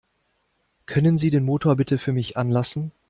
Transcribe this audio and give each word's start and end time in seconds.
Können 0.87 1.19
Sie 1.19 1.29
den 1.29 1.43
Motor 1.45 1.75
bitte 1.75 1.99
für 1.99 2.11
mich 2.11 2.35
anlassen? 2.35 2.91